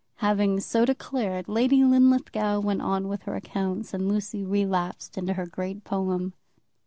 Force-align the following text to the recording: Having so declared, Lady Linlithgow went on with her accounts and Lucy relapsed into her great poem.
Having 0.15 0.61
so 0.61 0.83
declared, 0.83 1.47
Lady 1.47 1.83
Linlithgow 1.83 2.61
went 2.61 2.81
on 2.81 3.07
with 3.07 3.21
her 3.21 3.35
accounts 3.35 3.93
and 3.93 4.09
Lucy 4.09 4.43
relapsed 4.43 5.15
into 5.15 5.33
her 5.33 5.45
great 5.45 5.83
poem. 5.83 6.33